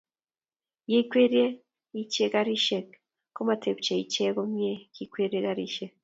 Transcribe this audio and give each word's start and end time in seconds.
yoikwerie 0.91 1.45
iche 2.01 2.25
karishek 2.33 2.87
komatepche 3.35 3.93
iche 4.03 4.25
komnyei 4.35 4.85
kikwerie 4.93 5.39
karishek 5.45 5.93